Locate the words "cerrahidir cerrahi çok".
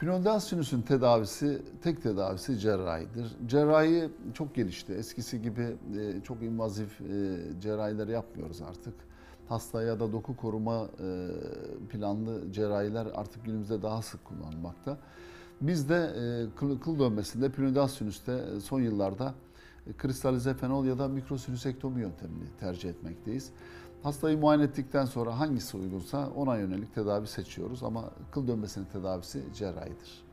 2.58-4.54